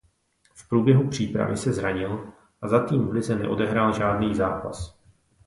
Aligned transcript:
V 0.53 0.67
průběhu 0.69 1.09
přípravy 1.09 1.57
se 1.57 1.73
zranil 1.73 2.27
a 2.61 2.67
za 2.67 2.85
tým 2.85 3.07
v 3.07 3.11
lize 3.11 3.35
neodehrál 3.39 3.93
žádný 3.93 4.35
zápas. 4.35 4.99